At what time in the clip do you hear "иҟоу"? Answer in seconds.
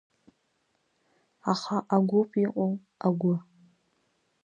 2.45-2.73